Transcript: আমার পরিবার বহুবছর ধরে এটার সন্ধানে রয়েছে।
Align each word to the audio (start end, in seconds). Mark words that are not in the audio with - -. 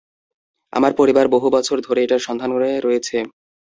আমার 0.73 0.91
পরিবার 0.95 1.25
বহুবছর 1.35 1.77
ধরে 1.81 1.99
এটার 2.03 2.21
সন্ধানে 2.21 2.55
রয়েছে। 2.55 3.17